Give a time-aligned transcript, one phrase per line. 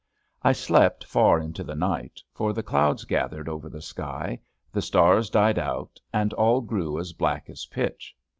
[0.41, 4.39] I slept far into the night, for the clouds gathered over the sky,
[4.71, 8.15] the stars died out and all grew as black as pitch.